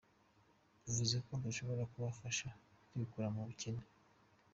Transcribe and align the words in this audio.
bivuze 0.83 1.17
ko 1.25 1.31
dushobora 1.43 1.89
kubafasha 1.91 2.47
kwikura 2.89 3.27
mu 3.33 3.41
bucyene". 3.47 3.85